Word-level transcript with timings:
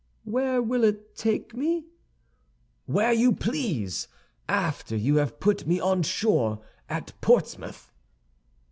"Where 0.23 0.63
will 0.63 0.83
it 0.83 1.15
take 1.15 1.55
me?" 1.55 1.85
"Where 2.87 3.13
you 3.13 3.33
please, 3.33 4.07
after 4.49 4.95
you 4.95 5.17
have 5.17 5.39
put 5.39 5.67
me 5.67 5.79
on 5.79 6.01
shore 6.01 6.59
at 6.89 7.13
Portsmouth." 7.21 7.91